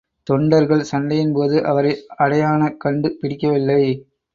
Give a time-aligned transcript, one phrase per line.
[0.29, 1.93] தொண்டர்கள், சண்டையின்போது அவரை
[2.17, 3.81] அடையான, கண்டு பிடிக்கவில்லை.